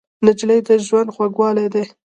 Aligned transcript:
نجلۍ 0.25 0.59
د 0.67 0.69
ژوند 0.87 1.09
خوږوالی 1.15 1.67
دی. 1.73 1.83